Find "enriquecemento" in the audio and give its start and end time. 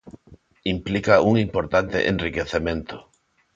2.09-2.95